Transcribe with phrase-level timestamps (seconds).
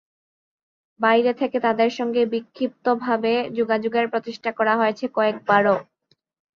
[0.99, 5.77] বাইরে থেকে তাদের সঙ্গে বিক্ষিপ্তভাবে যোগাযোগের প্রচেষ্টা করা হয়েছে কয়েকবারও।